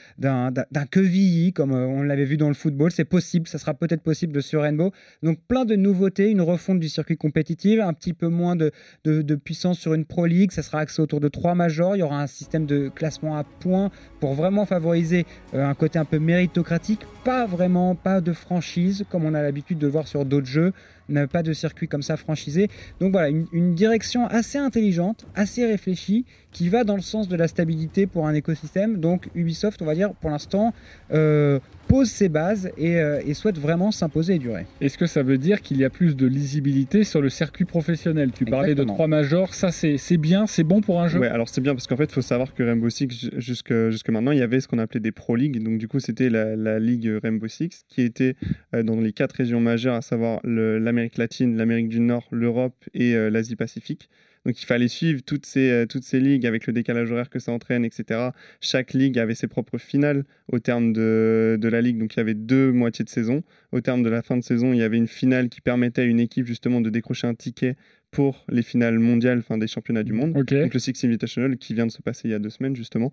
[0.92, 2.92] quevilly, comme on l'avait vu dans le football.
[2.92, 4.92] C'est possible, ça sera peut-être possible sur Rainbow.
[5.24, 8.72] Donc plein de nouveautés, une refonte du circuit compétitif, un petit peu moins de,
[9.04, 10.52] de- de puissance sur une Pro League.
[10.52, 11.96] Ça sera axé autour de trois majors.
[11.96, 16.00] Il y aura un système de classement à points pour vraiment favoriser euh, un côté
[16.00, 20.26] un peu méritocratique, pas vraiment, pas de franchise comme on a l'habitude de voir sur
[20.26, 20.74] d'autres jeux,
[21.10, 22.68] n'a pas de circuit comme ça franchisé.
[23.00, 27.36] Donc voilà, une, une direction assez intelligente, assez réfléchie, qui va dans le sens de
[27.36, 28.98] la stabilité pour un écosystème.
[28.98, 30.74] Donc Ubisoft, on va dire, pour l'instant,
[31.12, 34.66] euh, pose ses bases et, euh, et souhaite vraiment s'imposer et durer.
[34.82, 38.32] Est-ce que ça veut dire qu'il y a plus de lisibilité sur le circuit professionnel?
[38.32, 41.20] Tu parlais de trois majors, ça c'est c'est bien, c'est bon pour un jeu?
[41.20, 43.74] Ouais, alors c'est bien parce qu'en fait, il faut savoir que Rainbow Six, ju- jusque,
[43.90, 45.64] jusque maintenant, il y avait ce qu'on appelait des Pro League.
[45.64, 48.36] Donc, du coup, c'était la, la ligue Rainbow Six qui était
[48.76, 52.76] euh, dans les quatre régions majeures, à savoir le- l'Amérique latine, l'Amérique du Nord, l'Europe
[52.94, 54.10] et euh, l'Asie-Pacifique.
[54.46, 57.40] Donc il fallait suivre toutes ces, euh, toutes ces ligues avec le décalage horaire que
[57.40, 58.30] ça entraîne, etc.
[58.62, 61.98] Chaque ligue avait ses propres finales au terme de, de la ligue.
[61.98, 63.44] Donc il y avait deux moitiés de saison.
[63.72, 66.06] Au terme de la fin de saison, il y avait une finale qui permettait à
[66.06, 67.76] une équipe justement de décrocher un ticket
[68.12, 70.34] pour les finales mondiales, enfin des championnats du monde.
[70.34, 73.12] Donc le Six Invitational qui vient de se passer il y a deux semaines justement.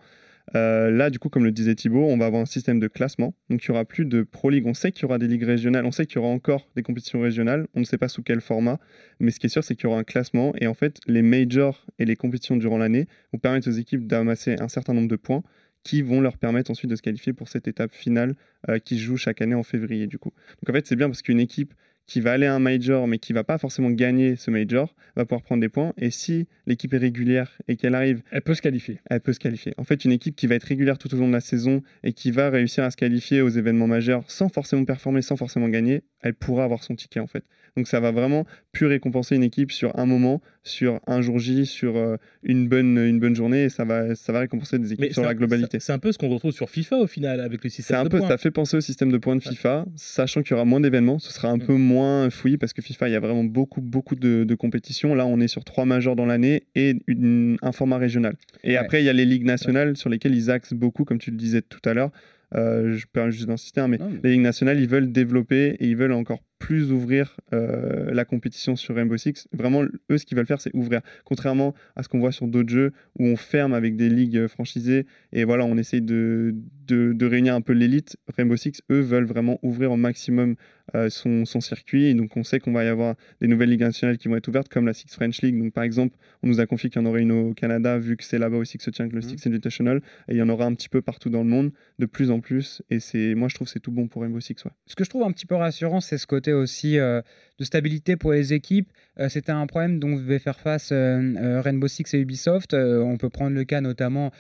[0.55, 3.35] Euh, là, du coup, comme le disait Thibaut, on va avoir un système de classement.
[3.51, 4.67] Donc il y aura plus de Pro League.
[4.67, 6.83] On sait qu'il y aura des ligues régionales, on sait qu'il y aura encore des
[6.83, 7.67] compétitions régionales.
[7.75, 8.79] On ne sait pas sous quel format,
[9.19, 10.53] mais ce qui est sûr, c'est qu'il y aura un classement.
[10.61, 14.57] Et en fait, les majors et les compétitions durant l'année vont permettre aux équipes d'amasser
[14.61, 15.43] un certain nombre de points
[15.83, 18.35] qui vont leur permettre ensuite de se qualifier pour cette étape finale
[18.69, 20.33] euh, qui se joue chaque année en février du coup.
[20.61, 21.75] Donc en fait c'est bien parce qu'une équipe
[22.07, 25.25] qui va aller à un major mais qui va pas forcément gagner ce major va
[25.25, 28.63] pouvoir prendre des points et si l'équipe est régulière et qu'elle arrive Elle peut se
[28.63, 29.01] qualifier.
[29.09, 29.73] elle peut se qualifier.
[29.79, 32.13] En fait, une équipe qui va être régulière tout au long de la saison et
[32.13, 36.03] qui va réussir à se qualifier aux événements majeurs sans forcément performer, sans forcément gagner,
[36.27, 37.45] elle pourra avoir son ticket en fait.
[37.77, 41.67] Donc ça va vraiment plus récompenser une équipe sur un moment, sur un jour J,
[41.67, 45.01] sur euh, une, bonne, une bonne journée et ça va, ça va récompenser des équipes
[45.09, 45.79] Mais sur la un- globalité.
[45.79, 48.09] C'est un peu ce qu'on retrouve sur FIFA au final avec le système un de
[48.09, 48.29] peu, points.
[48.29, 51.19] ça fait penser au système de points de FIFA, sachant qu'il y aura moins d'événements,
[51.19, 51.67] ce sera un Mm.
[51.67, 55.15] peu moins fouillis parce que FIFA, il y a vraiment beaucoup, beaucoup de, de compétitions.
[55.15, 58.37] Là, on est sur trois majors dans l'année et une- un format régional.
[58.65, 58.77] Et Ouais.
[58.79, 61.37] après, il y a les ligues nationales sur lesquelles ils axent beaucoup, comme tu le
[61.37, 62.11] disais tout à l'heure.
[62.55, 65.87] Euh, je peux juste d'insister, hein, mais mais- les ligues nationales, ils veulent développer et
[65.87, 69.47] ils veulent encore plus ouvrir euh, la compétition sur Rainbow Six.
[69.53, 71.01] Vraiment, eux, ce qu'ils veulent faire, c'est ouvrir.
[71.25, 75.07] Contrairement à ce qu'on voit sur d'autres jeux où on ferme avec des ligues franchisées
[75.33, 76.55] et voilà, on essaye de,
[76.87, 78.17] de, de réunir un peu l'élite.
[78.37, 80.57] Rainbow Six, eux, veulent vraiment ouvrir au maximum
[80.95, 82.05] euh, son, son circuit.
[82.07, 84.49] Et donc, on sait qu'on va y avoir des nouvelles ligues nationales qui vont être
[84.49, 85.59] ouvertes, comme la Six French League.
[85.59, 88.17] Donc, par exemple, on nous a confié qu'il y en aurait une au Canada, vu
[88.17, 89.29] que c'est là-bas aussi que se tient que le Mhm.
[89.37, 89.99] Six Invitational.
[90.29, 92.41] Et il y en aura un petit peu partout dans le monde, de plus en
[92.41, 92.83] plus.
[92.91, 94.65] Et c'est, moi, je trouve que c'est tout bon pour Rainbow Six.
[94.65, 94.71] Ouais.
[94.87, 97.23] Ce que je trouve un petit peu rassurant, c'est ce côté aussi euh,
[97.59, 98.91] de stabilité pour les équipes.
[99.19, 102.75] Euh, C'était un problème dont devait faire face euh, euh, Rainbow Six et Ubisoft.
[102.75, 104.31] On peut prendre le cas notamment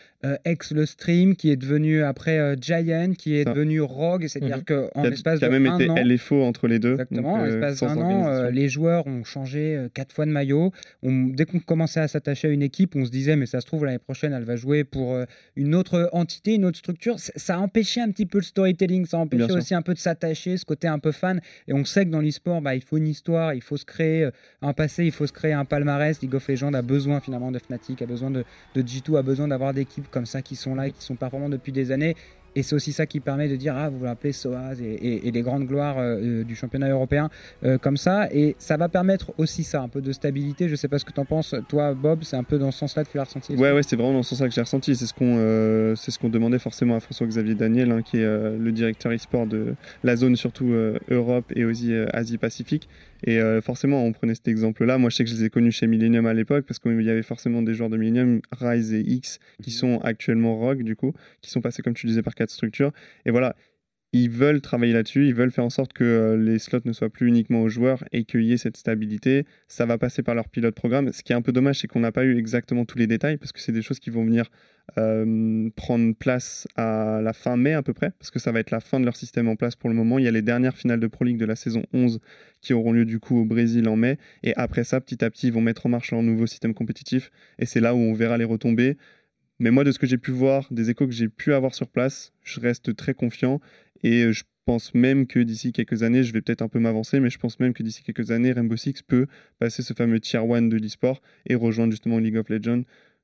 [0.44, 3.52] Ex le Stream, qui est devenu après Giant, qui est Ça.
[3.52, 4.26] devenu Rogue.
[4.26, 4.64] C'est-à-dire Mhm.
[4.92, 6.92] qu'en l'espace de même un été an, LFO entre les deux.
[6.94, 10.72] Exactement, donc, en l'espace d'un an, les joueurs ont changé quatre fois de maillot.
[11.02, 13.66] On- dès qu'on commençait à s'attacher à une équipe, on se disait, mais ça se
[13.66, 15.16] trouve, l'année prochaine, elle va jouer pour
[15.54, 17.16] une autre entité, une autre structure.
[17.18, 19.56] Ça a empêché un petit peu le storytelling, ça a empêché Bien sûr.
[19.58, 21.40] aussi un peu de s'attacher, ce côté un peu fan.
[21.68, 24.28] Et on sait que dans l'e-sport, bah, il faut une histoire, il faut se créer
[24.66, 26.20] un passé, il faut se créer un palmarès.
[26.20, 29.48] League of Legends a besoin finalement de Fnatic, a besoin de, de G2, a besoin
[29.48, 32.16] d'avoir des équipes comme ça qui sont là et qui sont performantes depuis des années.
[32.58, 35.42] Et c'est aussi ça qui permet de dire, ah, vous rappelez Soaz et, et- les
[35.42, 37.28] grandes gloires euh, euh, du championnat européen
[37.64, 38.32] euh, comme ça.
[38.32, 40.66] Et ça va permettre aussi ça, un peu de stabilité.
[40.70, 42.78] Je sais pas ce que tu en penses, toi, Bob, c'est un peu dans ce
[42.78, 43.54] sens-là que tu l'as ressenti.
[43.56, 44.96] Ouais, ouais, c'est vraiment dans ce sens-là que j'ai ressenti.
[44.96, 45.36] C'est ce qu'on
[45.94, 50.34] ce demandait forcément à François-Xavier Daniel, hein, qui est le directeur e-sport de la zone,
[50.34, 50.72] surtout
[51.10, 52.88] Europe et aussi Asie-Pacifique.
[53.24, 54.98] Et euh, forcément, on prenait cet exemple-là.
[54.98, 57.10] Moi, je sais que je les ai connus chez Millennium à l'époque, parce qu'il y
[57.10, 61.12] avait forcément des joueurs de Millennium, Rise et X, qui sont actuellement Rogue, du coup,
[61.40, 62.92] qui sont passés, comme tu disais, par quatre structures.
[63.24, 63.56] Et voilà.
[64.18, 67.10] Ils veulent travailler là-dessus, ils veulent faire en sorte que euh, les slots ne soient
[67.10, 69.44] plus uniquement aux joueurs et qu'il y ait cette stabilité.
[69.68, 71.12] Ça va passer par leur pilote programme.
[71.12, 73.36] Ce qui est un peu dommage, c'est qu'on n'a pas eu exactement tous les détails
[73.36, 74.46] parce que c'est des choses qui vont venir
[74.96, 78.70] euh, prendre place à la fin mai à peu près, parce que ça va être
[78.70, 80.18] la fin de leur système en place pour le moment.
[80.18, 82.20] Il y a les dernières finales de Pro League de la saison 11
[82.62, 84.16] qui auront lieu du coup au Brésil en mai.
[84.42, 87.30] Et après ça, petit à petit, ils vont mettre en marche leur nouveau système compétitif.
[87.58, 88.96] Et c'est là où on verra les retombées.
[89.58, 91.88] Mais moi, de ce que j'ai pu voir, des échos que j'ai pu avoir sur
[91.88, 93.60] place, je reste très confiant.
[94.02, 97.30] Et je pense même que d'ici quelques années, je vais peut-être un peu m'avancer, mais
[97.30, 99.26] je pense même que d'ici quelques années, Rainbow Six peut
[99.58, 102.82] passer ce fameux tier 1 de l'e-sport et rejoindre justement League of Legends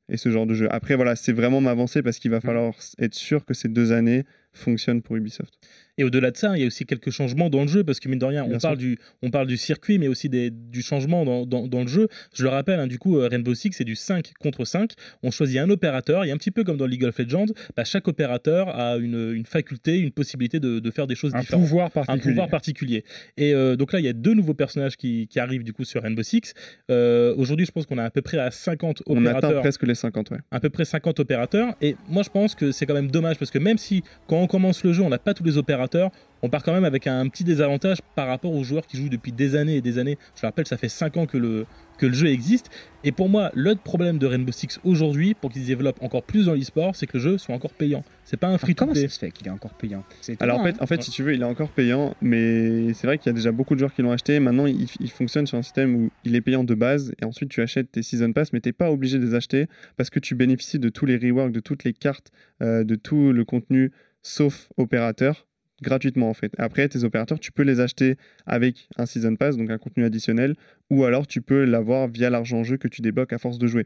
[0.09, 0.69] et ce genre de jeu.
[0.73, 4.25] Après, voilà, c'est vraiment m'avancer parce qu'il va falloir être sûr que ces deux années
[4.53, 5.55] fonctionnent pour Ubisoft.
[5.99, 8.09] Et au-delà de ça, il y a aussi quelques changements dans le jeu, parce que
[8.09, 11.27] mine de rien, on parle, du, on parle du circuit, mais aussi des, du changement
[11.27, 12.09] dans, dans- dans le jeu.
[12.35, 14.93] Je le rappelle, hein, du coup, euh, Rainbow Six, c'est du 5 contre 5.
[15.23, 17.45] On choisit un opérateur, et un petit peu comme dans League of Legends,
[17.77, 21.41] bah, chaque opérateur a une, une faculté, une possibilité de, de faire des choses Un
[21.41, 23.05] différentes pouvoir un pouvoir particulier.
[23.37, 25.85] Et euh, donc là, il y a deux nouveaux personnages qui, qui arrivent du coup
[25.85, 26.55] sur Rainbow Six.
[26.91, 29.83] Euh, Aujourd'hui, je pense qu'on a à peu près à 50 On atteint opérateurs, presque
[29.87, 30.39] les 50, ouais.
[30.51, 31.75] à peu près 50 opérateurs.
[31.83, 34.47] Et moi, je pense que c'est quand même dommage parce que même si quand on
[34.47, 36.11] commence le jeu, on n'a pas tous les opérateurs,
[36.43, 39.33] on part quand même avec un petit désavantage par rapport aux joueurs qui jouent depuis
[39.33, 40.19] des années et des années.
[40.37, 41.67] Je le rappelle, ça fait 5 ans que le,
[41.99, 42.69] que le jeu existe.
[43.05, 46.55] Et pour moi, l'autre problème de Rainbow Six aujourd'hui, pour qu'ils développent encore plus dans
[46.55, 48.03] l'e-sport, c'est que le jeu soit encore payant.
[48.25, 49.03] C'est pas un free to Comment play.
[49.03, 50.03] ça se fait qu'il est encore payant?
[50.21, 51.03] C'est Alors en fait, en fait Ouais.
[51.03, 53.75] si tu veux, il est encore payant, mais c'est vrai qu'il y a déjà beaucoup
[53.75, 54.41] de joueurs qui l'ont acheté.
[54.41, 57.51] Maintenant, il, il fonctionne sur un système où il est payant de base, et ensuite
[57.51, 60.35] tu achètes tes season pass, mais t'es pas obligé de les acheter parce que tu
[60.35, 62.31] bénéficies de tous les reworks, de toutes les cartes,
[62.63, 65.47] euh, de tout le contenu, sauf opérateur
[65.83, 66.53] gratuitement en fait.
[66.59, 70.55] Après, tes opérateurs, tu peux les acheter avec un Season Pass, donc un contenu additionnel,
[70.91, 73.67] ou alors tu peux l'avoir via l'argent en jeu que tu débloques à force de
[73.67, 73.85] jouer.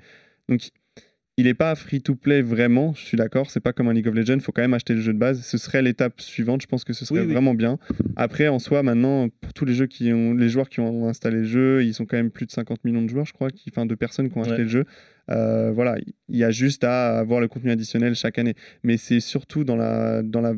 [0.49, 0.61] Donc
[1.39, 4.09] il n'est pas free to play vraiment, je suis d'accord, c'est pas comme un League
[4.09, 5.43] of Legends, il faut quand même acheter le jeu de base.
[5.43, 7.33] Ce serait l'étape suivante, je pense que ce serait Oui, oui.
[7.33, 7.79] vraiment bien.
[8.17, 11.39] Après, en soi, maintenant, pour tous les jeux qui ont, les joueurs qui ont installé
[11.39, 13.71] le jeu, ils sont quand même plus de 50 millions de joueurs, je crois, qui,
[13.71, 14.63] enfin de personnes qui ont acheté Ouais.
[14.63, 14.85] le jeu.
[15.31, 15.97] Euh, voilà,
[16.29, 18.55] il y a juste à avoir le contenu additionnel chaque année.
[18.83, 20.55] Mais c'est surtout dans la, dans la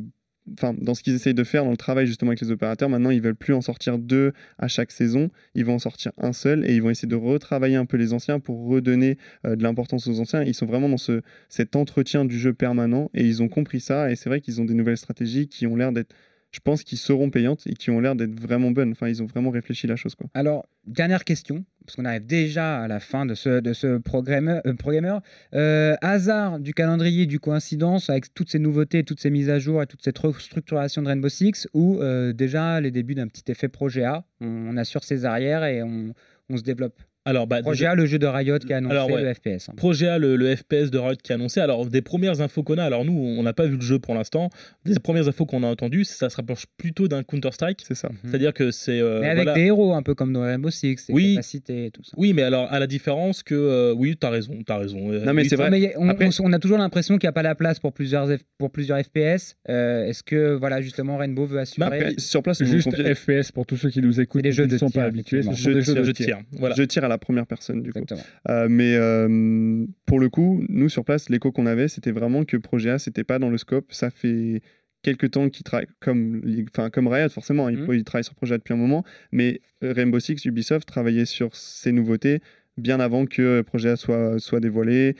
[0.54, 3.10] Enfin, dans ce qu'ils essayent de faire, dans le travail justement avec les opérateurs, maintenant
[3.10, 6.64] ils veulent plus en sortir deux à chaque saison, ils vont en sortir un seul
[6.68, 10.06] et ils vont essayer de retravailler un peu les anciens pour redonner euh, de l'importance
[10.06, 10.42] aux anciens.
[10.42, 14.10] Ils sont vraiment dans ce, cet entretien du jeu permanent et ils ont compris ça
[14.10, 16.14] et c'est vrai qu'ils ont des nouvelles stratégies qui ont l'air d'être,
[16.50, 18.92] je pense, qui seront payantes et qui ont l'air d'être vraiment bonnes.
[18.92, 20.28] Enfin, ils ont vraiment réfléchi la chose quoi.
[20.34, 24.62] Alors, dernière question, parce qu'on arrive déjà à la fin de ce, de ce programmeur.
[24.66, 25.20] euh, programmeur.
[25.54, 29.82] Euh, hasard du calendrier, du coïncidence avec toutes ces nouveautés, toutes ces mises à jour
[29.82, 33.68] et toute cette restructuration de Rainbow Six, ou euh, déjà les débuts d'un petit effet
[33.68, 36.14] projet A, on, on assure ses arrières et on,
[36.50, 36.98] on se développe.
[37.28, 39.22] Alors, bah, Projet déjà- A, le jeu de Riot qui a annoncé Alors, ouais.
[39.22, 39.68] le FPS.
[39.68, 39.74] hein.
[39.76, 41.60] Projet A, le, le FPS de Riot qui est annoncé.
[41.60, 44.14] Alors, des premières infos qu'on a, alors nous, on n'a pas vu le jeu pour
[44.14, 44.48] l'instant.
[44.86, 47.80] Des premières infos qu'on a entendues, ça se rapproche plutôt d'un Counter-Strike.
[47.86, 48.08] C'est ça.
[48.08, 48.16] Mhm.
[48.30, 49.00] C'est-à-dire que c'est.
[49.00, 49.54] euh, Mais avec voilà.
[49.54, 51.34] des héros, un peu comme dans Rainbow Six, des Oui.
[51.34, 52.12] capacités et tout ça.
[52.16, 53.54] Oui, mais alors, à la différence que.
[53.54, 55.12] euh, oui, t'as raison, t'as raison.
[55.12, 55.70] Euh, Non, mais oui, c'est vrai.
[55.70, 57.78] Mais a- on, Après- on- on a toujours l'impression qu'il n'y a pas la place
[57.78, 59.56] pour plusieurs, F- pour plusieurs FPS.
[59.68, 63.76] Euh, Est-ce que voilà justement Rainbow veut assurer Après, sur place, Juste FPS pour tous
[63.76, 65.42] ceux qui nous écoutent et jeux qui de ne sont tir, pas habitués.
[65.42, 66.38] Ce sont des Jeux jeux de tir.
[66.52, 66.74] Voilà.
[66.76, 68.04] je tire à la première personne du coup.
[68.48, 72.56] Euh, mais euh, pour le coup, nous sur place, l'écho qu'on avait, c'était vraiment que
[72.56, 73.92] Projet A, c'était pas dans le scope.
[73.92, 74.62] Ça fait
[75.02, 78.58] quelques temps qu'ils travaillent comme, enfin, comme Riot, forcément, ils, ils travaillent sur Projet A
[78.58, 79.04] depuis un moment.
[79.32, 82.40] Mais Rainbow Six, Ubisoft travaillait sur ces nouveautés
[82.76, 85.16] bien avant que Projet A soit, soit dévoilé.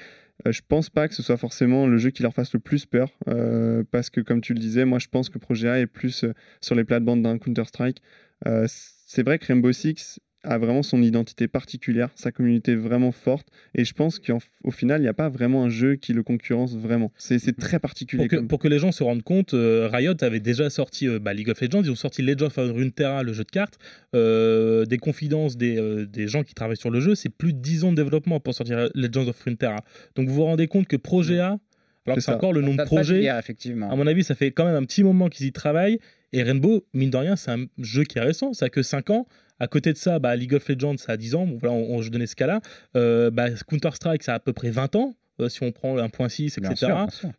[0.47, 2.87] Euh, je pense pas que ce soit forcément le jeu qui leur fasse le plus
[2.87, 5.87] peur, euh, parce que comme tu le disais, moi je pense que Projet A est
[5.87, 8.03] plus euh, sur les plates-bandes d'un Counter-Strike.
[8.67, 13.85] C'est vrai que Rainbow Six a vraiment son identité particulière, sa communauté vraiment forte, et
[13.85, 17.11] je pense qu'au final, il n'y a pas vraiment un jeu qui le concurrence vraiment.
[17.19, 18.23] C'est très particulier.
[18.25, 21.09] Pour que, comme- pour que les gens se rendent compte, euh, Riot avait déjà sorti
[21.09, 23.79] euh, bah, League of Legends, ils ont sorti Legend of Runeterra, le jeu de cartes,
[24.15, 27.59] euh, des confidences des, euh, des gens qui travaillent sur le jeu, c'est plus de
[27.59, 29.85] 10 ans de développement pour sortir Legends of Runeterra.
[30.15, 31.61] Donc vous vous rendez compte que Projet A, alors
[32.07, 33.91] C'est que c'est encore le nom de projet, d'hier, effectivement.
[33.91, 35.99] à mon avis, ça fait quand même un petit moment qu'ils y travaillent.
[36.33, 39.11] Et Rainbow, mine de rien, c'est un jeu qui est récent, ça a que 5
[39.11, 39.27] ans.
[39.61, 41.47] À côté de ça, bah, League of Legends, ça a 10 ans.
[41.47, 42.61] Bon, voilà, on, on- je donnais ce cas-là.
[42.97, 45.15] Euh, bah, Counter-Strike, ça a à peu près 20 ans.
[45.41, 46.87] euh, si on prend 1.6, Bien etc.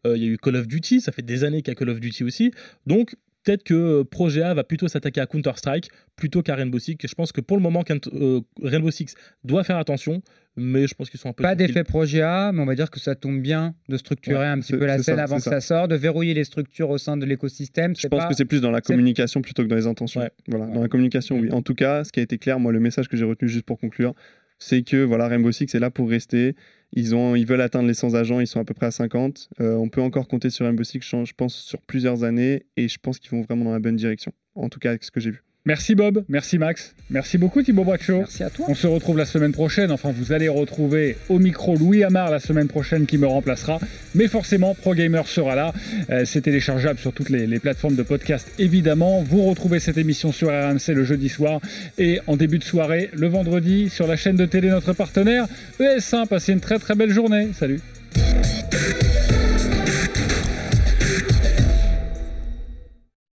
[0.08, 1.76] Euh, Il y a eu Call of Duty, ça fait des années qu'il y a
[1.76, 2.52] Call of Duty aussi.
[2.86, 6.98] Donc, peut-être que euh, Projet A va plutôt s'attaquer à Counter-Strike plutôt qu'à Rainbow Six.
[7.04, 10.22] Et je pense que pour le moment, euh, Rainbow Six doit faire attention,
[10.58, 11.44] mais je pense qu'ils sont un peu.
[11.44, 14.46] Pas d'effet projet A, mais on va dire que ça tombe bien de structurer Ouais,
[14.46, 15.62] un petit peu la scène ça, avant que c'est ça.
[15.62, 17.96] sorte, de verrouiller les structures au sein de l'écosystème.
[17.98, 20.22] Je pense pas- que c'est plus dans la communication plutôt que dans les intentions.
[20.22, 20.32] Ouais.
[20.48, 20.74] Voilà, Ouais.
[20.74, 21.50] Dans la communication, oui.
[21.52, 23.66] En tout cas, ce qui a été clair, moi, le message que j'ai retenu juste
[23.66, 24.14] pour conclure,
[24.60, 26.56] c'est que voilà, Rainbow Six est là pour rester.
[26.94, 29.50] Ils, veulent atteindre les 100 agents, ils sont à peu près à 50.
[29.62, 32.98] Euh, on peut encore compter sur Rainbow Six, je pense, sur plusieurs années, et je
[33.00, 34.34] pense qu'ils vont vraiment dans la bonne direction.
[34.56, 35.44] En tout cas, avec ce que j'ai vu.
[35.66, 38.20] Merci Bob, merci Max, merci beaucoup Thibaut Braccio.
[38.20, 38.66] Merci à toi.
[38.70, 39.92] On se retrouve la semaine prochaine.
[39.92, 43.78] Enfin, vous allez retrouver au micro Louis Amar la semaine prochaine qui me remplacera.
[44.16, 45.74] Mais forcément, ProGamer sera là.
[46.12, 49.22] Euh, c'est téléchargeable sur toutes les, les plateformes de podcast, évidemment.
[49.22, 51.60] Vous retrouvez cette émission sur RMC le jeudi soir
[51.98, 55.46] et en début de soirée le vendredi sur la chaîne de télé notre partenaire
[55.82, 56.26] ES1.
[56.28, 57.50] Passez une très très belle journée.
[57.54, 57.82] Salut.